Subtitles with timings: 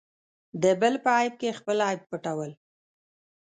[0.63, 2.51] د بل په عیب کې خپل عیب پټول.